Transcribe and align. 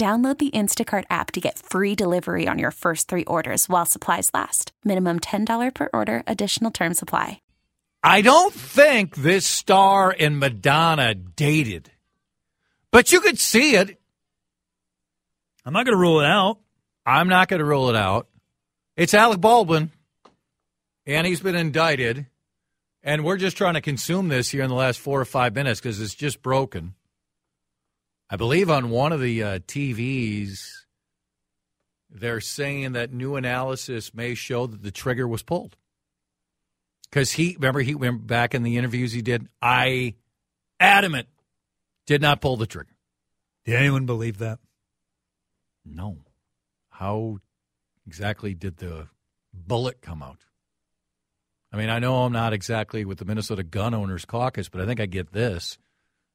Download 0.00 0.38
the 0.38 0.52
Instacart 0.52 1.04
app 1.10 1.32
to 1.32 1.42
get 1.42 1.58
free 1.58 1.94
delivery 1.94 2.48
on 2.48 2.58
your 2.58 2.70
first 2.70 3.06
three 3.06 3.26
orders 3.26 3.68
while 3.68 3.84
supplies 3.84 4.30
last. 4.32 4.72
Minimum 4.82 5.20
$10 5.20 5.74
per 5.74 5.90
order, 5.92 6.22
additional 6.26 6.70
term 6.70 6.94
supply. 6.94 7.42
I 8.02 8.22
don't 8.22 8.54
think 8.54 9.14
this 9.14 9.44
star 9.46 10.16
and 10.18 10.40
Madonna 10.40 11.12
dated, 11.12 11.90
but 12.90 13.12
you 13.12 13.20
could 13.20 13.38
see 13.38 13.76
it. 13.76 14.00
I'm 15.66 15.74
not 15.74 15.84
going 15.84 15.94
to 15.94 16.00
rule 16.00 16.20
it 16.20 16.26
out. 16.26 16.60
I'm 17.04 17.28
not 17.28 17.48
going 17.48 17.60
to 17.60 17.66
rule 17.66 17.90
it 17.90 17.96
out. 17.96 18.26
It's 18.96 19.12
Alec 19.12 19.38
Baldwin, 19.38 19.90
and 21.04 21.26
he's 21.26 21.42
been 21.42 21.54
indicted, 21.54 22.24
and 23.02 23.22
we're 23.22 23.36
just 23.36 23.58
trying 23.58 23.74
to 23.74 23.82
consume 23.82 24.28
this 24.28 24.48
here 24.48 24.62
in 24.62 24.70
the 24.70 24.74
last 24.74 24.98
four 24.98 25.20
or 25.20 25.26
five 25.26 25.54
minutes 25.54 25.78
because 25.78 26.00
it's 26.00 26.14
just 26.14 26.40
broken. 26.40 26.94
I 28.30 28.36
believe 28.36 28.70
on 28.70 28.90
one 28.90 29.12
of 29.12 29.20
the 29.20 29.42
uh, 29.42 29.58
TVs, 29.58 30.60
they're 32.08 32.40
saying 32.40 32.92
that 32.92 33.12
new 33.12 33.34
analysis 33.34 34.14
may 34.14 34.34
show 34.34 34.66
that 34.66 34.82
the 34.82 34.92
trigger 34.92 35.26
was 35.26 35.42
pulled. 35.42 35.76
Because 37.10 37.32
he, 37.32 37.56
remember, 37.56 37.80
he 37.80 37.96
went 37.96 38.26
back 38.28 38.54
in 38.54 38.62
the 38.62 38.76
interviews 38.76 39.12
he 39.12 39.20
did, 39.20 39.48
I 39.60 40.14
adamant 40.78 41.26
did 42.06 42.22
not 42.22 42.40
pull 42.40 42.56
the 42.56 42.66
trigger. 42.66 42.94
Did 43.64 43.74
anyone 43.74 44.06
believe 44.06 44.38
that? 44.38 44.60
No. 45.84 46.18
How 46.88 47.38
exactly 48.06 48.54
did 48.54 48.76
the 48.76 49.08
bullet 49.52 50.00
come 50.02 50.22
out? 50.22 50.38
I 51.72 51.76
mean, 51.76 51.88
I 51.88 51.98
know 51.98 52.22
I'm 52.22 52.32
not 52.32 52.52
exactly 52.52 53.04
with 53.04 53.18
the 53.18 53.24
Minnesota 53.24 53.64
Gun 53.64 53.92
Owners 53.92 54.24
Caucus, 54.24 54.68
but 54.68 54.80
I 54.80 54.86
think 54.86 55.00
I 55.00 55.06
get 55.06 55.32
this. 55.32 55.78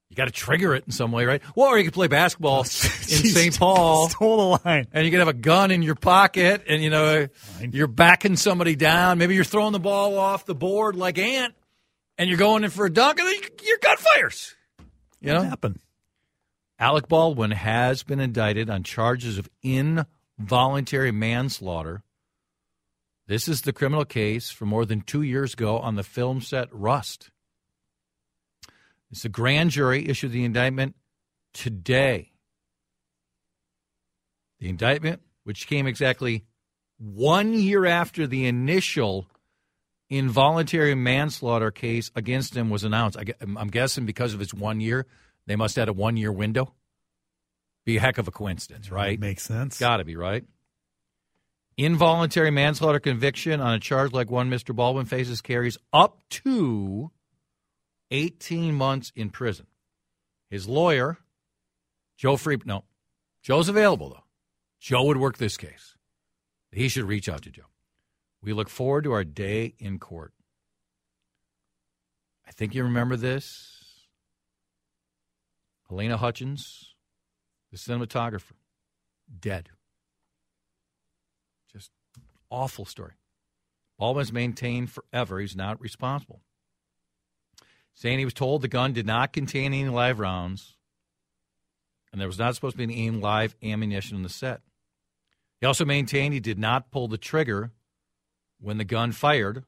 You 0.09 0.15
got 0.15 0.25
to 0.25 0.31
trigger 0.31 0.75
it 0.75 0.83
in 0.85 0.91
some 0.91 1.11
way, 1.11 1.25
right? 1.25 1.41
Well, 1.55 1.67
or 1.67 1.77
you 1.77 1.83
could 1.83 1.93
play 1.93 2.07
basketball 2.07 2.59
in 2.63 2.65
St. 2.65 3.57
Paul. 3.57 4.09
Stole 4.09 4.37
the 4.37 4.59
line. 4.63 4.87
And 4.93 5.03
you 5.05 5.11
could 5.11 5.19
have 5.19 5.27
a 5.27 5.33
gun 5.33 5.71
in 5.71 5.81
your 5.81 5.95
pocket, 5.95 6.63
and 6.67 6.81
you 6.83 6.89
know 6.89 7.27
you're 7.59 7.87
backing 7.87 8.35
somebody 8.35 8.75
down. 8.75 9.17
Maybe 9.17 9.35
you're 9.35 9.43
throwing 9.43 9.73
the 9.73 9.79
ball 9.79 10.17
off 10.17 10.45
the 10.45 10.55
board 10.55 10.95
like 10.95 11.17
Ant, 11.17 11.55
and 12.17 12.29
you're 12.29 12.37
going 12.37 12.63
in 12.63 12.69
for 12.69 12.85
a 12.85 12.93
dunk, 12.93 13.19
and 13.19 13.27
then 13.27 13.35
your 13.65 13.77
gun 13.79 13.97
fires. 13.97 14.55
You 15.19 15.33
know, 15.33 15.39
What 15.39 15.49
happened? 15.49 15.79
Alec 16.77 17.07
Baldwin 17.07 17.51
has 17.51 18.03
been 18.03 18.19
indicted 18.19 18.69
on 18.69 18.83
charges 18.83 19.37
of 19.37 19.49
involuntary 19.63 21.11
manslaughter. 21.11 22.03
This 23.27 23.47
is 23.47 23.61
the 23.61 23.73
criminal 23.73 24.05
case 24.05 24.51
from 24.51 24.69
more 24.69 24.85
than 24.85 25.01
two 25.01 25.23
years 25.23 25.53
ago 25.53 25.79
on 25.79 25.95
the 25.95 26.03
film 26.03 26.41
set 26.41 26.67
Rust. 26.71 27.31
It's 29.11 29.23
the 29.23 29.29
grand 29.29 29.71
jury 29.71 30.07
issued 30.07 30.31
the 30.31 30.43
indictment 30.43 30.95
today. 31.53 32.31
The 34.59 34.69
indictment, 34.69 35.21
which 35.43 35.67
came 35.67 35.87
exactly 35.87 36.45
one 36.97 37.53
year 37.53 37.85
after 37.85 38.25
the 38.25 38.45
initial 38.45 39.27
involuntary 40.09 40.95
manslaughter 40.95 41.71
case 41.71 42.11
against 42.15 42.55
him 42.55 42.69
was 42.69 42.83
announced. 42.83 43.17
I, 43.17 43.25
I'm 43.41 43.69
guessing 43.69 44.05
because 44.05 44.33
of 44.33 44.41
its 44.41 44.53
one 44.53 44.79
year, 44.79 45.05
they 45.45 45.55
must 45.55 45.75
have 45.75 45.83
had 45.83 45.89
a 45.89 45.93
one 45.93 46.17
year 46.17 46.31
window. 46.31 46.73
Be 47.85 47.97
a 47.97 48.01
heck 48.01 48.17
of 48.17 48.27
a 48.27 48.31
coincidence, 48.31 48.89
right? 48.89 49.19
Makes 49.19 49.43
sense. 49.43 49.79
Got 49.79 49.97
to 49.97 50.05
be, 50.05 50.15
right? 50.15 50.43
Involuntary 51.77 52.51
manslaughter 52.51 52.99
conviction 52.99 53.59
on 53.59 53.73
a 53.73 53.79
charge 53.79 54.13
like 54.13 54.31
one 54.31 54.49
Mr. 54.49 54.75
Baldwin 54.75 55.05
faces 55.05 55.41
carries 55.41 55.77
up 55.91 56.21
to 56.29 57.11
18 58.11 58.73
months 58.73 59.11
in 59.15 59.29
prison. 59.29 59.67
His 60.49 60.67
lawyer, 60.67 61.17
Joe 62.17 62.37
Free, 62.37 62.57
no, 62.65 62.83
Joe's 63.41 63.69
available 63.69 64.09
though. 64.09 64.23
Joe 64.79 65.05
would 65.05 65.17
work 65.17 65.37
this 65.37 65.57
case. 65.57 65.95
He 66.71 66.89
should 66.89 67.05
reach 67.05 67.29
out 67.29 67.41
to 67.43 67.49
Joe. 67.49 67.63
We 68.41 68.53
look 68.53 68.69
forward 68.69 69.05
to 69.05 69.13
our 69.13 69.23
day 69.23 69.73
in 69.79 69.97
court. 69.97 70.33
I 72.47 72.51
think 72.51 72.75
you 72.75 72.83
remember 72.83 73.15
this. 73.15 73.83
Halyna 75.89 76.17
Hutchins, 76.17 76.95
the 77.71 77.77
cinematographer, 77.77 78.53
dead. 79.39 79.69
Just 81.71 81.91
awful 82.49 82.85
story. 82.85 83.13
Baldwin's 83.97 84.33
maintained 84.33 84.91
forever 84.91 85.39
he's 85.39 85.55
not 85.55 85.79
responsible. 85.79 86.41
Saying 87.95 88.19
he 88.19 88.25
was 88.25 88.33
told 88.33 88.61
the 88.61 88.67
gun 88.67 88.93
did 88.93 89.05
not 89.05 89.33
contain 89.33 89.73
any 89.73 89.89
live 89.89 90.19
rounds 90.19 90.75
and 92.15 92.21
there 92.21 92.29
was 92.29 92.39
not 92.39 92.55
supposed 92.55 92.77
to 92.77 92.87
be 92.87 93.07
any 93.07 93.09
live 93.11 93.57
ammunition 93.61 94.15
in 94.15 94.23
the 94.23 94.29
set. 94.29 94.61
He 95.59 95.67
also 95.67 95.83
maintained 95.83 96.33
he 96.33 96.39
did 96.39 96.57
not 96.57 96.89
pull 96.89 97.09
the 97.09 97.17
trigger 97.17 97.73
when 98.57 98.77
the 98.77 98.85
gun 98.85 99.11
fired, 99.11 99.65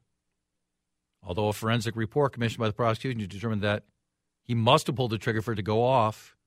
although 1.21 1.49
a 1.49 1.53
forensic 1.53 1.97
report 1.97 2.31
commissioned 2.31 2.61
by 2.61 2.67
the 2.67 2.73
prosecution 2.73 3.19
determined 3.27 3.63
that 3.63 3.83
he 4.43 4.55
must 4.55 4.87
have 4.87 4.95
pulled 4.95 5.11
the 5.11 5.17
trigger 5.17 5.41
for 5.41 5.51
it 5.51 5.57
to 5.57 5.61
go 5.61 5.83
off, 5.83 6.37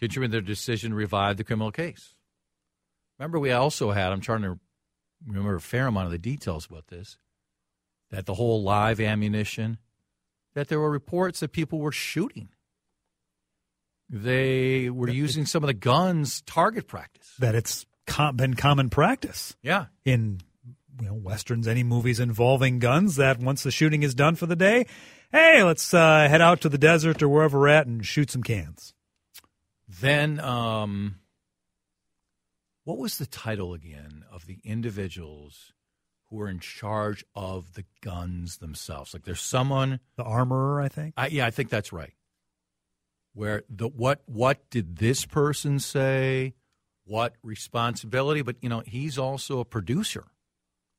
contributing 0.00 0.32
to 0.32 0.40
their 0.40 0.40
decision 0.40 0.90
to 0.90 0.96
revive 0.96 1.36
the 1.36 1.44
criminal 1.44 1.70
case. 1.70 2.14
Remember, 3.20 3.38
we 3.38 3.52
also 3.52 3.92
had, 3.92 4.10
I'm 4.10 4.20
trying 4.20 4.42
to 4.42 4.58
remember 5.24 5.54
a 5.54 5.60
fair 5.60 5.86
amount 5.86 6.06
of 6.06 6.12
the 6.12 6.18
details 6.18 6.66
about 6.66 6.88
this, 6.88 7.18
that 8.10 8.26
the 8.26 8.34
whole 8.34 8.64
live 8.64 8.98
ammunition, 8.98 9.78
that 10.56 10.68
there 10.68 10.80
were 10.80 10.90
reports 10.90 11.40
that 11.40 11.52
people 11.52 11.78
were 11.78 11.92
shooting. 11.92 12.48
They 14.08 14.88
were 14.88 15.10
using 15.10 15.44
some 15.44 15.62
of 15.62 15.66
the 15.68 15.74
guns 15.74 16.40
target 16.46 16.88
practice. 16.88 17.30
That 17.38 17.54
it's 17.54 17.84
com- 18.06 18.36
been 18.36 18.54
common 18.54 18.88
practice 18.88 19.54
Yeah. 19.62 19.86
in 20.06 20.40
you 20.98 21.08
know, 21.08 21.14
westerns, 21.14 21.68
any 21.68 21.82
movies 21.82 22.18
involving 22.20 22.78
guns. 22.78 23.16
That 23.16 23.38
once 23.38 23.62
the 23.64 23.70
shooting 23.70 24.02
is 24.02 24.14
done 24.14 24.34
for 24.34 24.46
the 24.46 24.56
day, 24.56 24.86
hey, 25.30 25.62
let's 25.62 25.92
uh, 25.92 26.26
head 26.26 26.40
out 26.40 26.62
to 26.62 26.70
the 26.70 26.78
desert 26.78 27.22
or 27.22 27.28
wherever 27.28 27.58
we're 27.60 27.68
at 27.68 27.86
and 27.86 28.04
shoot 28.06 28.30
some 28.30 28.42
cans. 28.42 28.94
Then, 29.86 30.40
um, 30.40 31.16
what 32.84 32.96
was 32.96 33.18
the 33.18 33.26
title 33.26 33.74
again 33.74 34.24
of 34.32 34.46
the 34.46 34.58
individuals 34.64 35.74
who 36.30 36.40
are 36.40 36.48
in 36.48 36.58
charge 36.58 37.24
of 37.34 37.74
the 37.74 37.84
guns 38.02 38.58
themselves? 38.58 39.14
Like, 39.14 39.24
there's 39.24 39.40
someone. 39.40 40.00
The 40.16 40.24
armorer, 40.24 40.80
I 40.80 40.88
think. 40.88 41.14
I, 41.16 41.28
yeah, 41.28 41.46
I 41.46 41.50
think 41.50 41.70
that's 41.70 41.92
right. 41.92 42.12
Where 43.34 43.64
the 43.68 43.88
what 43.88 44.22
what 44.24 44.70
did 44.70 44.96
this 44.96 45.26
person 45.26 45.78
say? 45.78 46.54
What 47.04 47.34
responsibility? 47.42 48.40
But 48.40 48.56
you 48.62 48.70
know, 48.70 48.82
he's 48.86 49.18
also 49.18 49.60
a 49.60 49.64
producer 49.64 50.24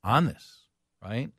on 0.04 0.28
this, 0.28 0.68
right? 1.04 1.32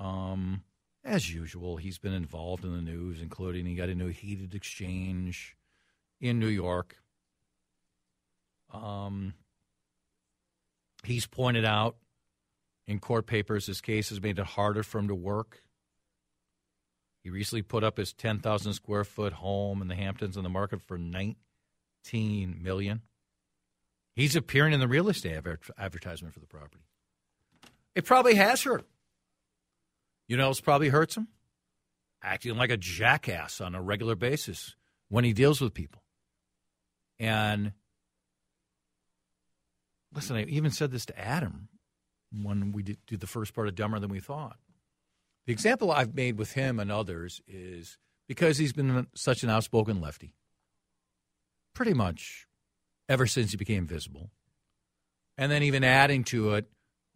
Um, 0.00 0.64
as 1.04 1.32
usual, 1.32 1.76
he's 1.76 1.98
been 1.98 2.12
involved 2.12 2.64
in 2.64 2.72
the 2.72 2.82
news, 2.82 3.20
including 3.20 3.64
he 3.64 3.76
got 3.76 3.88
into 3.88 4.08
a 4.08 4.12
heated 4.12 4.54
exchange 4.54 5.56
in 6.20 6.38
New 6.38 6.48
York. 6.48 6.96
Um, 8.72 9.34
he's 11.04 11.26
pointed 11.26 11.64
out 11.64 11.96
in 12.90 12.98
court 12.98 13.24
papers 13.24 13.66
his 13.66 13.80
case 13.80 14.08
has 14.08 14.20
made 14.20 14.36
it 14.36 14.44
harder 14.44 14.82
for 14.82 14.98
him 14.98 15.06
to 15.06 15.14
work. 15.14 15.62
He 17.22 17.30
recently 17.30 17.62
put 17.62 17.84
up 17.84 17.98
his 17.98 18.12
10,000 18.12 18.72
square 18.72 19.04
foot 19.04 19.34
home 19.34 19.80
in 19.80 19.86
the 19.86 19.94
Hamptons 19.94 20.36
on 20.36 20.42
the 20.42 20.48
market 20.48 20.82
for 20.82 20.98
19 20.98 21.36
million. 22.60 23.02
He's 24.16 24.34
appearing 24.34 24.72
in 24.72 24.80
the 24.80 24.88
real 24.88 25.08
estate 25.08 25.40
advertisement 25.78 26.34
for 26.34 26.40
the 26.40 26.46
property. 26.46 26.82
It 27.94 28.04
probably 28.04 28.34
has 28.34 28.62
hurt. 28.64 28.86
You 30.26 30.36
know, 30.36 30.50
it's 30.50 30.60
probably 30.60 30.88
hurts 30.88 31.16
him 31.16 31.28
acting 32.22 32.56
like 32.56 32.70
a 32.70 32.76
jackass 32.76 33.60
on 33.60 33.76
a 33.76 33.80
regular 33.80 34.16
basis 34.16 34.74
when 35.08 35.22
he 35.22 35.32
deals 35.32 35.60
with 35.60 35.74
people. 35.74 36.02
And 37.20 37.72
listen, 40.12 40.36
I 40.36 40.42
even 40.44 40.72
said 40.72 40.90
this 40.90 41.06
to 41.06 41.18
Adam 41.18 41.68
when 42.32 42.72
we 42.72 42.82
did, 42.82 42.98
did 43.06 43.20
the 43.20 43.26
first 43.26 43.54
part 43.54 43.68
of 43.68 43.74
Dumber 43.74 43.98
Than 43.98 44.10
We 44.10 44.20
Thought. 44.20 44.56
The 45.46 45.52
example 45.52 45.90
I've 45.90 46.14
made 46.14 46.38
with 46.38 46.52
him 46.52 46.78
and 46.78 46.92
others 46.92 47.40
is 47.46 47.98
because 48.28 48.58
he's 48.58 48.72
been 48.72 49.08
such 49.14 49.42
an 49.42 49.50
outspoken 49.50 50.00
lefty, 50.00 50.34
pretty 51.74 51.94
much 51.94 52.46
ever 53.08 53.26
since 53.26 53.50
he 53.50 53.56
became 53.56 53.86
visible. 53.86 54.30
And 55.36 55.50
then 55.50 55.62
even 55.62 55.82
adding 55.82 56.22
to 56.24 56.54
it 56.54 56.66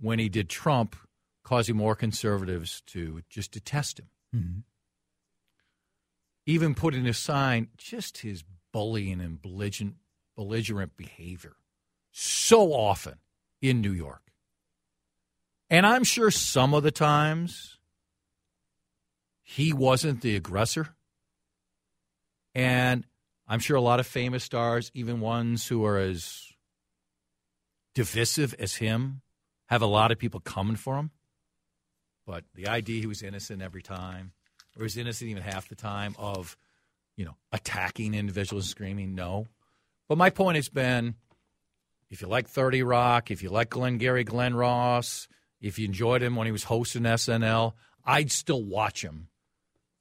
when 0.01 0.19
he 0.19 0.29
did 0.29 0.49
Trump, 0.49 0.97
causing 1.45 1.77
more 1.77 1.95
conservatives 1.95 2.83
to 2.87 3.23
just 3.29 3.53
detest 3.53 4.01
him. 4.01 4.09
Mm-hmm. 4.35 4.59
Even 6.47 6.75
putting 6.75 7.07
aside 7.07 7.69
just 7.77 8.19
his 8.19 8.43
bullying 8.73 9.21
and 9.21 9.41
belligerent, 9.41 9.97
belligerent 10.37 10.97
behavior 10.97 11.57
so 12.11 12.73
often 12.73 13.15
in 13.61 13.81
New 13.81 13.93
York. 13.93 14.33
And 15.71 15.87
I'm 15.87 16.05
sure 16.05 16.31
some 16.31 16.75
of 16.75 16.83
the 16.83 16.91
times 16.91 17.79
he 19.43 19.73
wasn't 19.73 20.21
the 20.21 20.37
aggressor. 20.37 20.95
And 22.55 23.07
I'm 23.47 23.61
sure 23.61 23.77
a 23.77 23.81
lot 23.81 24.01
of 24.01 24.07
famous 24.07 24.45
stars, 24.45 24.91
even 24.95 25.21
ones 25.21 25.67
who 25.67 25.85
are 25.85 25.99
as 25.99 26.53
divisive 27.95 28.55
as 28.59 28.77
him, 28.77 29.23
have 29.67 29.83
a 29.83 29.87
lot 29.87 30.13
of 30.13 30.19
people 30.19 30.41
coming 30.41 30.77
for 30.77 30.97
him. 30.97 31.11
But 32.27 32.45
the 32.55 32.69
idea 32.69 33.01
he 33.01 33.07
was 33.07 33.23
innocent 33.23 33.61
every 33.61 33.83
time, 33.83 34.33
or 34.79 34.83
was 34.83 34.97
innocent 34.97 35.31
even 35.31 35.43
half 35.43 35.69
the 35.69 35.75
time 35.75 36.15
of, 36.19 36.57
you 37.17 37.25
know, 37.25 37.37
attacking 37.53 38.15
individuals 38.15 38.65
and 38.65 38.71
screaming, 38.71 39.15
no. 39.15 39.47
But 40.09 40.19
my 40.19 40.31
point 40.31 40.57
has 40.57 40.69
been 40.69 41.17
if 42.11 42.23
you 42.23 42.29
like 42.29 42.49
30 42.49 42.83
Rock, 42.83 43.31
if 43.31 43.43
you 43.43 43.51
like 43.51 43.71
Glengarry 43.71 44.25
Glen 44.25 44.55
Ross, 44.55 45.29
if 45.65 45.79
you 45.79 45.87
enjoyed 45.87 46.23
him 46.23 46.37
when 46.37 46.47
he 46.47 46.53
was 46.53 46.65
hosting 46.65 47.05
SNL, 47.05 47.73
I'd 48.05 48.31
still 48.31 48.63
watch 48.63 49.03
him 49.03 49.29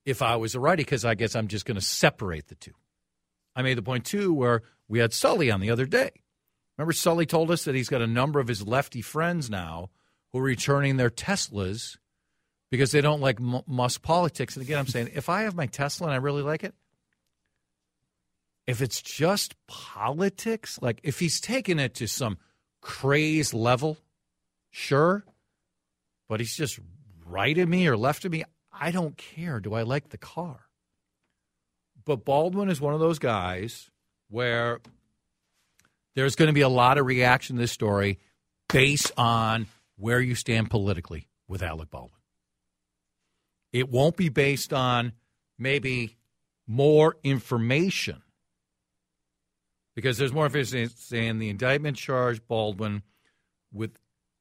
if 0.05 0.21
I 0.21 0.35
was 0.35 0.55
a 0.55 0.59
righty 0.59 0.83
because 0.83 1.05
I 1.05 1.15
guess 1.15 1.37
I'm 1.37 1.47
just 1.47 1.65
going 1.65 1.79
to 1.79 1.81
separate 1.81 2.47
the 2.47 2.55
two. 2.55 2.73
I 3.55 3.61
made 3.61 3.77
the 3.77 3.81
point 3.81 4.03
too 4.03 4.33
where 4.33 4.63
we 4.89 4.99
had 4.99 5.13
Sully 5.13 5.49
on 5.49 5.61
the 5.61 5.71
other 5.71 5.85
day. 5.85 6.11
Remember, 6.77 6.91
Sully 6.91 7.25
told 7.25 7.49
us 7.49 7.63
that 7.63 7.75
he's 7.75 7.87
got 7.87 8.01
a 8.01 8.07
number 8.07 8.41
of 8.41 8.49
his 8.49 8.67
lefty 8.67 9.01
friends 9.01 9.49
now 9.49 9.89
who 10.33 10.39
are 10.39 10.43
returning 10.43 10.97
their 10.97 11.09
Teslas 11.09 11.97
because 12.69 12.91
they 12.91 12.99
don't 12.99 13.21
like 13.21 13.39
M- 13.39 13.61
Musk 13.65 14.01
politics. 14.01 14.57
And 14.57 14.65
again, 14.65 14.79
I'm 14.79 14.87
saying 14.87 15.11
if 15.13 15.29
I 15.29 15.43
have 15.43 15.55
my 15.55 15.67
Tesla 15.67 16.07
and 16.07 16.13
I 16.13 16.17
really 16.17 16.41
like 16.41 16.65
it, 16.65 16.73
if 18.67 18.81
it's 18.81 19.01
just 19.01 19.55
politics, 19.67 20.77
like 20.81 20.99
if 21.03 21.19
he's 21.19 21.39
taking 21.39 21.79
it 21.79 21.93
to 21.95 22.07
some 22.07 22.37
craze 22.81 23.53
level, 23.53 23.97
sure, 24.71 25.23
but 26.27 26.39
he's 26.39 26.55
just 26.55 26.79
right 27.25 27.57
of 27.57 27.69
me 27.69 27.87
or 27.87 27.97
left 27.97 28.25
of 28.25 28.31
me, 28.31 28.43
I 28.71 28.91
don't 28.91 29.17
care. 29.17 29.59
Do 29.59 29.73
I 29.73 29.83
like 29.83 30.09
the 30.09 30.17
car? 30.17 30.59
But 32.05 32.25
Baldwin 32.25 32.69
is 32.69 32.81
one 32.81 32.93
of 32.93 32.99
those 32.99 33.19
guys 33.19 33.89
where 34.29 34.79
there's 36.15 36.35
going 36.35 36.47
to 36.47 36.53
be 36.53 36.61
a 36.61 36.69
lot 36.69 36.97
of 36.97 37.05
reaction 37.05 37.55
to 37.55 37.61
this 37.61 37.71
story 37.71 38.19
based 38.67 39.11
on 39.17 39.67
where 39.97 40.19
you 40.19 40.35
stand 40.35 40.69
politically 40.69 41.27
with 41.47 41.63
Alec 41.63 41.89
Baldwin. 41.91 42.19
It 43.71 43.89
won't 43.89 44.17
be 44.17 44.29
based 44.29 44.73
on 44.73 45.13
maybe 45.57 46.17
more 46.67 47.17
information 47.23 48.21
because 49.95 50.17
there's 50.17 50.33
more 50.33 50.45
information 50.45 50.89
saying 50.89 51.39
the 51.39 51.49
indictment 51.49 51.97
charged 51.97 52.47
Baldwin 52.47 53.03
with 53.71 53.97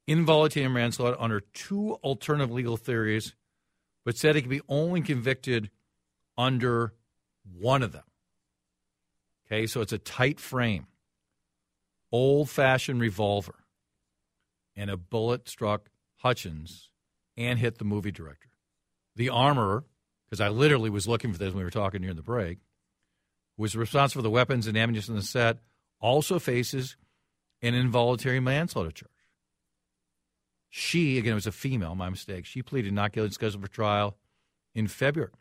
involuntary 0.06 0.68
manslaughter 0.68 1.20
under 1.20 1.40
two 1.40 1.94
alternative 2.02 2.50
legal 2.50 2.76
theories, 2.76 3.34
but 4.04 4.16
said 4.16 4.34
he 4.34 4.42
could 4.42 4.50
be 4.50 4.60
only 4.68 5.00
convicted 5.00 5.70
under 6.36 6.94
one 7.58 7.82
of 7.82 7.92
them. 7.92 8.04
Okay, 9.46 9.66
so 9.66 9.80
it's 9.80 9.92
a 9.92 9.98
tight 9.98 10.40
frame, 10.40 10.86
old 12.10 12.48
fashioned 12.48 13.00
revolver, 13.00 13.64
and 14.74 14.90
a 14.90 14.96
bullet 14.96 15.48
struck 15.48 15.90
Hutchins 16.16 16.90
and 17.36 17.58
hit 17.58 17.78
the 17.78 17.84
movie 17.84 18.12
director. 18.12 18.48
The 19.16 19.28
armorer, 19.28 19.84
because 20.28 20.40
I 20.40 20.48
literally 20.48 20.90
was 20.90 21.06
looking 21.06 21.32
for 21.32 21.38
this 21.38 21.48
when 21.48 21.58
we 21.58 21.64
were 21.64 21.70
talking 21.70 22.00
during 22.00 22.16
the 22.16 22.22
break, 22.22 22.58
was 23.58 23.76
responsible 23.76 24.20
for 24.20 24.24
the 24.24 24.30
weapons 24.30 24.66
and 24.66 24.76
ammunition 24.76 25.14
in 25.14 25.20
the 25.20 25.26
set, 25.26 25.58
also 26.00 26.38
faces 26.38 26.96
an 27.60 27.74
involuntary 27.74 28.40
manslaughter 28.40 28.90
charge. 28.90 29.11
She, 30.74 31.18
again, 31.18 31.32
it 31.32 31.34
was 31.34 31.46
a 31.46 31.52
female, 31.52 31.94
my 31.94 32.08
mistake. 32.08 32.46
She 32.46 32.62
pleaded 32.62 32.94
not 32.94 33.12
guilty, 33.12 33.26
and 33.26 33.34
scheduled 33.34 33.62
for 33.62 33.70
trial 33.70 34.16
in 34.74 34.88
February. 34.88 35.34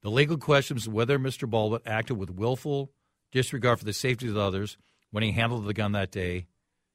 The 0.00 0.10
legal 0.10 0.38
question 0.38 0.78
is 0.78 0.88
whether 0.88 1.18
Mr. 1.18 1.48
Baldwin 1.48 1.82
acted 1.84 2.16
with 2.16 2.30
willful 2.30 2.92
disregard 3.30 3.78
for 3.78 3.84
the 3.84 3.92
safety 3.92 4.26
of 4.26 4.38
others 4.38 4.78
when 5.10 5.22
he 5.22 5.32
handled 5.32 5.66
the 5.66 5.74
gun 5.74 5.92
that 5.92 6.10
day, 6.10 6.46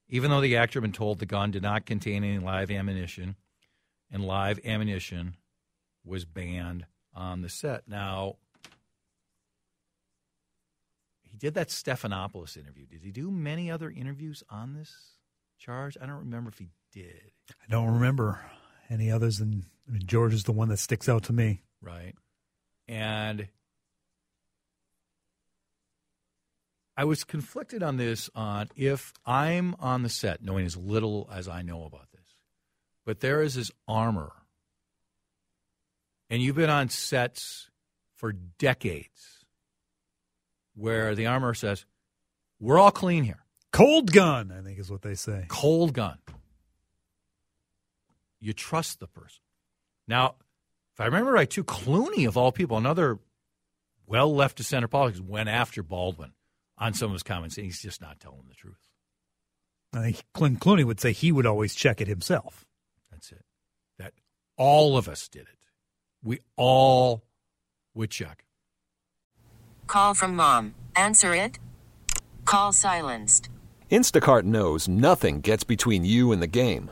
even 0.10 0.32
though 0.32 0.42
the 0.42 0.58
actor 0.58 0.80
had 0.80 0.82
been 0.82 0.94
told 0.94 1.20
the 1.20 1.28
gun 1.28 1.52
did 1.52 1.62
not 1.62 1.86
contain 1.86 2.24
any 2.24 2.40
live 2.40 2.72
ammunition 2.72 3.36
and 4.12 4.26
live 4.26 4.60
ammunition 4.66 5.36
was 6.04 6.26
banned 6.26 6.88
on 7.14 7.44
the 7.44 7.50
set. 7.50 7.88
Now, 7.88 8.38
he 11.22 11.38
did 11.38 11.54
that 11.54 11.68
Stephanopoulos 11.68 12.58
interview. 12.58 12.88
Did 12.88 13.04
he 13.04 13.12
do 13.12 13.30
many 13.30 13.70
other 13.70 13.92
interviews 13.92 14.44
on 14.50 14.74
this 14.74 15.18
charge? 15.60 15.98
I 16.02 16.08
don't 16.08 16.18
remember 16.18 16.50
if 16.50 16.58
he 16.58 16.70
did. 16.96 17.32
I 17.50 17.72
don't 17.72 17.94
remember 17.94 18.40
any 18.90 19.12
others 19.12 19.38
than 19.38 19.66
I 19.88 19.92
mean, 19.92 20.04
George 20.06 20.34
is 20.34 20.46
the 20.46 20.52
one 20.52 20.70
that 20.70 20.78
sticks 20.78 21.08
out 21.08 21.24
to 21.24 21.34
me. 21.34 21.62
Right. 21.82 22.16
And 22.88 23.48
I 26.98 27.04
was 27.04 27.24
conflicted 27.24 27.84
on 27.84 27.98
this 27.98 28.30
on 28.34 28.70
if 28.76 29.14
I'm 29.26 29.76
on 29.80 30.04
the 30.04 30.10
set, 30.10 30.42
knowing 30.42 30.66
as 30.66 30.78
little 30.78 31.30
as 31.32 31.48
I 31.48 31.62
know 31.62 31.84
about 31.84 32.08
this, 32.14 32.22
but 33.06 33.20
there 33.20 33.42
is 33.42 33.56
this 33.56 33.70
armor, 33.88 34.32
and 36.30 36.42
you've 36.42 36.56
been 36.56 36.70
on 36.70 36.90
sets 36.90 37.70
for 38.16 38.32
decades 38.32 39.46
where 40.74 41.16
the 41.16 41.26
armor 41.26 41.54
says, 41.54 41.86
We're 42.60 42.80
all 42.80 42.92
clean 42.92 43.24
here. 43.24 43.44
Cold 43.72 44.14
gun, 44.14 44.54
I 44.58 44.64
think 44.64 44.80
is 44.80 44.90
what 44.90 45.02
they 45.02 45.16
say. 45.16 45.46
Cold 45.50 45.94
gun. 45.94 46.18
You 48.46 48.54
trust 48.54 49.00
the 49.00 49.08
person. 49.08 49.42
Now, 50.08 50.36
if 50.94 51.02
I 51.02 51.06
remember 51.06 51.32
right, 51.32 51.50
too, 51.50 51.64
Clooney, 51.64 52.28
of 52.28 52.38
all 52.38 52.52
people, 52.52 52.78
another 52.78 53.18
well 54.06 54.34
left 54.34 54.58
to 54.58 54.64
center 54.64 54.88
politics, 54.88 55.20
went 55.20 55.50
after 55.50 55.82
Baldwin 55.82 56.34
on 56.78 56.94
some 56.94 57.08
of 57.08 57.14
his 57.14 57.24
comments, 57.24 57.58
and 57.58 57.66
he's 57.66 57.82
just 57.82 58.02
not 58.02 58.20
telling 58.20 58.44
the 58.48 58.54
truth. 58.54 58.78
I 59.94 60.02
think 60.02 60.24
Clint 60.36 60.60
Clooney 60.60 60.84
would 60.84 61.00
say 61.00 61.12
he 61.12 61.32
would 61.32 61.48
always 61.48 61.74
check 61.74 62.02
it 62.02 62.08
himself. 62.08 62.68
That's 63.10 63.32
it. 63.32 63.46
That 63.98 64.14
all 64.58 64.96
of 64.96 65.10
us 65.10 65.28
did 65.28 65.44
it. 65.44 65.66
We 66.22 66.42
all 66.56 67.24
would 67.96 68.12
check. 68.12 68.46
Call 69.88 70.14
from 70.14 70.36
mom. 70.36 70.76
Answer 70.96 71.34
it. 71.34 71.58
Call 72.46 72.72
silenced. 72.74 73.50
Instacart 73.92 74.44
knows 74.44 74.88
nothing 74.88 75.42
gets 75.42 75.64
between 75.64 76.06
you 76.06 76.32
and 76.32 76.44
the 76.44 76.48
game. 76.48 76.92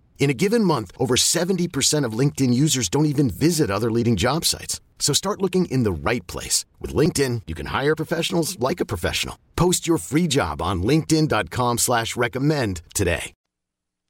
In 0.21 0.29
a 0.29 0.35
given 0.35 0.63
month, 0.63 0.91
over 0.99 1.15
70% 1.15 2.05
of 2.05 2.13
LinkedIn 2.13 2.53
users 2.53 2.89
don't 2.89 3.07
even 3.07 3.27
visit 3.27 3.71
other 3.71 3.89
leading 3.89 4.15
job 4.15 4.45
sites. 4.45 4.79
So 4.99 5.13
start 5.13 5.41
looking 5.41 5.65
in 5.65 5.81
the 5.81 5.91
right 5.91 6.25
place. 6.27 6.63
With 6.79 6.93
LinkedIn, 6.93 7.41
you 7.47 7.55
can 7.55 7.65
hire 7.65 7.95
professionals 7.95 8.59
like 8.59 8.79
a 8.79 8.85
professional. 8.85 9.39
Post 9.55 9.87
your 9.87 9.97
free 9.97 10.27
job 10.27 10.61
on 10.61 10.83
linkedin.com 10.83 11.79
slash 11.79 12.15
recommend 12.15 12.83
today. 12.93 13.33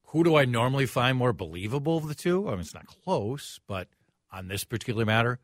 Who 0.08 0.26
do 0.26 0.36
I 0.36 0.44
normally 0.44 0.86
find 0.86 1.18
more 1.18 1.32
believable 1.32 1.96
of 1.96 2.10
the 2.10 2.16
two? 2.16 2.50
I 2.50 2.52
mean, 2.52 2.60
it's 2.60 2.74
not 2.74 2.88
close, 2.88 3.62
but 3.66 3.88
on 4.34 4.50
this 4.50 4.66
particular 4.66 5.06
matter, 5.06 5.40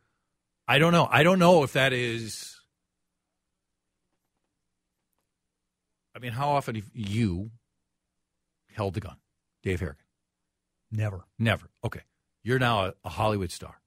I 0.67 0.79
don't 0.79 0.91
know. 0.91 1.07
I 1.09 1.23
don't 1.23 1.39
know 1.39 1.63
if 1.63 1.71
that 1.71 1.93
is. 1.93 2.57
I 6.13 6.19
mean, 6.19 6.33
how 6.33 6.49
often 6.49 6.75
have 6.75 6.89
you 6.93 7.51
held 8.75 8.95
the 8.95 8.99
gun, 8.99 9.15
Dave 9.63 9.79
Harrigan? 9.79 10.06
Never. 10.91 11.25
Never. 11.37 11.69
Okay. 11.83 12.01
You're 12.43 12.59
now 12.59 12.85
a, 12.85 12.93
a 13.03 13.09
Hollywood 13.09 13.51
star. 13.51 13.81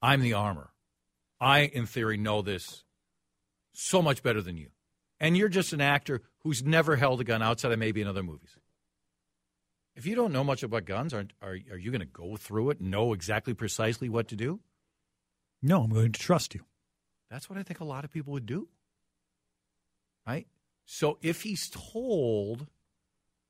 I'm 0.00 0.20
the 0.20 0.34
armor. 0.34 0.72
I, 1.40 1.60
in 1.60 1.86
theory, 1.86 2.16
know 2.16 2.42
this 2.42 2.84
so 3.72 4.02
much 4.02 4.22
better 4.22 4.42
than 4.42 4.56
you. 4.56 4.68
And 5.20 5.36
you're 5.36 5.48
just 5.48 5.72
an 5.72 5.80
actor 5.80 6.22
who's 6.40 6.62
never 6.62 6.96
held 6.96 7.20
a 7.20 7.24
gun 7.24 7.42
outside 7.42 7.72
of 7.72 7.78
maybe 7.78 8.02
in 8.02 8.08
other 8.08 8.22
movies. 8.22 8.56
If 9.94 10.06
you 10.06 10.14
don't 10.14 10.32
know 10.32 10.44
much 10.44 10.62
about 10.62 10.84
guns, 10.84 11.14
aren't, 11.14 11.32
are, 11.42 11.56
are 11.70 11.78
you 11.78 11.90
going 11.90 12.00
to 12.00 12.06
go 12.06 12.36
through 12.36 12.70
it 12.70 12.80
and 12.80 12.90
know 12.90 13.12
exactly 13.12 13.54
precisely 13.54 14.08
what 14.08 14.28
to 14.28 14.36
do? 14.36 14.60
No, 15.62 15.82
I'm 15.82 15.90
going 15.90 16.12
to 16.12 16.20
trust 16.20 16.54
you. 16.54 16.62
That's 17.30 17.48
what 17.48 17.58
I 17.58 17.62
think 17.62 17.80
a 17.80 17.84
lot 17.84 18.04
of 18.04 18.12
people 18.12 18.32
would 18.32 18.46
do. 18.46 18.68
Right? 20.26 20.46
So 20.86 21.18
if 21.22 21.42
he's 21.42 21.70
told 21.70 22.66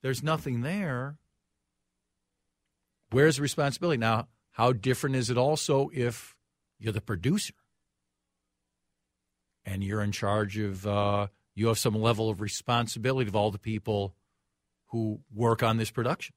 there's 0.02 0.22
nothing 0.22 0.62
there, 0.62 1.18
where's 3.12 3.36
the 3.36 3.42
responsibility? 3.42 3.98
Now, 3.98 4.28
how 4.52 4.72
different 4.72 5.16
is 5.16 5.30
it 5.30 5.38
also 5.38 5.90
if 5.92 6.36
you're 6.78 6.92
the 6.92 7.00
producer 7.00 7.54
and 9.64 9.82
you're 9.84 10.02
in 10.02 10.12
charge 10.12 10.58
of, 10.58 10.86
uh, 10.86 11.28
you 11.54 11.68
have 11.68 11.78
some 11.78 11.94
level 11.94 12.28
of 12.28 12.40
responsibility 12.40 13.28
of 13.28 13.36
all 13.36 13.50
the 13.50 13.58
people 13.58 14.14
who 14.86 15.20
work 15.32 15.62
on 15.62 15.76
this 15.76 15.90
production? 15.90 16.34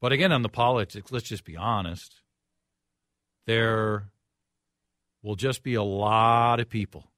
But 0.00 0.12
again, 0.12 0.32
on 0.32 0.42
the 0.42 0.48
politics, 0.48 1.12
let's 1.12 1.28
just 1.28 1.44
be 1.44 1.56
honest. 1.56 2.22
There 3.46 4.10
will 5.22 5.36
just 5.36 5.62
be 5.62 5.74
a 5.74 5.82
lot 5.82 6.60
of 6.60 6.68
people 6.68 7.10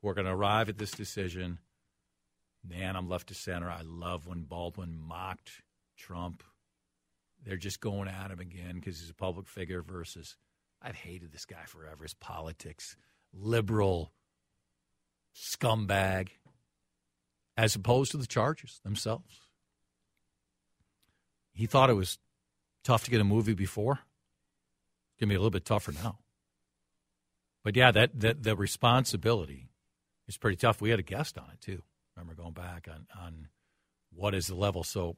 who 0.00 0.08
are 0.08 0.14
going 0.14 0.26
to 0.26 0.32
arrive 0.32 0.68
at 0.68 0.78
this 0.78 0.90
decision. 0.90 1.58
Man, 2.68 2.96
I'm 2.96 3.08
left 3.08 3.28
to 3.28 3.34
center. 3.34 3.70
I 3.70 3.80
love 3.82 4.26
when 4.26 4.42
Baldwin 4.42 4.98
mocked 5.00 5.62
Trump. 5.96 6.42
They're 7.46 7.56
just 7.56 7.80
going 7.80 8.08
at 8.08 8.32
him 8.32 8.40
again 8.40 8.74
because 8.74 8.98
he's 8.98 9.10
a 9.10 9.14
public 9.14 9.46
figure 9.46 9.80
versus 9.80 10.36
I've 10.82 10.96
hated 10.96 11.32
this 11.32 11.44
guy 11.44 11.62
forever. 11.66 12.02
His 12.02 12.14
politics, 12.14 12.96
liberal 13.32 14.12
scumbag, 15.34 16.30
as 17.56 17.76
opposed 17.76 18.10
to 18.10 18.16
the 18.16 18.26
Chargers 18.26 18.80
themselves. 18.82 19.40
He 21.52 21.66
thought 21.66 21.88
it 21.88 21.94
was 21.94 22.18
tough 22.82 23.04
to 23.04 23.10
get 23.10 23.20
a 23.20 23.24
movie 23.24 23.54
before. 23.54 24.00
It's 25.12 25.20
to 25.20 25.26
be 25.26 25.34
a 25.34 25.38
little 25.38 25.50
bit 25.50 25.64
tougher 25.64 25.92
now. 25.92 26.18
But 27.62 27.76
yeah, 27.76 27.92
that, 27.92 28.20
that 28.20 28.42
the 28.42 28.56
responsibility 28.56 29.70
is 30.26 30.36
pretty 30.36 30.56
tough. 30.56 30.80
We 30.80 30.90
had 30.90 30.98
a 30.98 31.04
guest 31.04 31.38
on 31.38 31.46
it 31.52 31.60
too. 31.60 31.82
Remember 32.16 32.34
going 32.34 32.52
back 32.52 32.88
on, 32.92 33.06
on 33.18 33.48
what 34.12 34.34
is 34.34 34.48
the 34.48 34.54
level. 34.54 34.82
So, 34.82 35.16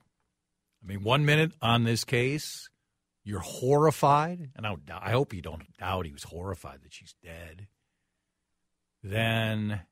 I 0.83 0.87
mean, 0.87 1.03
one 1.03 1.25
minute 1.25 1.53
on 1.61 1.85
this 1.85 2.05
case, 2.05 2.69
you're 3.25 3.41
horrified, 3.41 4.51
and 4.57 4.67
I, 4.67 4.77
I 4.91 5.11
hope 5.11 5.35
you 5.35 5.43
don't 5.43 5.77
doubt 5.77 6.07
he 6.07 6.13
was 6.13 6.23
horrified 6.25 6.81
that 6.83 6.95
she's 6.95 7.15
dead. 7.23 7.67
Then, 9.03 9.83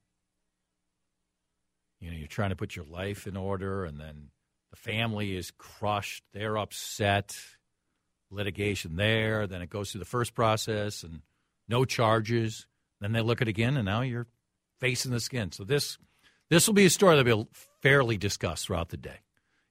you 2.00 2.10
know, 2.10 2.16
you're 2.16 2.28
trying 2.28 2.50
to 2.50 2.56
put 2.56 2.76
your 2.76 2.86
life 2.86 3.26
in 3.26 3.36
order, 3.36 3.84
and 3.84 4.00
then 4.00 4.30
the 4.70 4.76
family 4.76 5.36
is 5.36 5.50
crushed. 5.50 6.24
They're 6.32 6.58
upset. 6.58 7.36
Litigation 8.30 8.96
there. 8.96 9.46
Then 9.46 9.62
it 9.62 9.70
goes 9.70 9.92
through 9.92 10.00
the 10.00 10.04
first 10.04 10.34
process, 10.34 11.02
and 11.02 11.20
no 11.68 11.84
charges. 11.84 12.66
Then 13.00 13.12
they 13.12 13.20
look 13.20 13.42
at 13.42 13.48
it 13.48 13.50
again, 13.50 13.76
and 13.76 13.84
now 13.84 14.00
you're 14.00 14.26
facing 14.80 15.12
the 15.12 15.20
skin. 15.20 15.52
So 15.52 15.62
this 15.64 15.98
this 16.48 16.66
will 16.66 16.74
be 16.74 16.86
a 16.86 16.90
story 16.90 17.16
that'll 17.16 17.44
be 17.44 17.50
fairly 17.82 18.16
discussed 18.16 18.66
throughout 18.66 18.88
the 18.88 18.96
day. 18.96 19.18